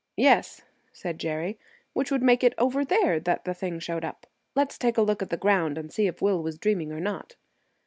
[0.17, 1.59] "Yes," said Jerry,
[1.93, 4.25] "which would make it over there that the thing showed up.
[4.55, 7.35] Let's take a look at the ground, and see if Will was dreaming or not."